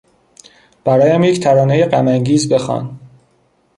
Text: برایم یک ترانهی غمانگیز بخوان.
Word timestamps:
برایم 0.85 1.23
یک 1.23 1.39
ترانهی 1.39 1.85
غمانگیز 1.85 2.53
بخوان. 2.53 2.99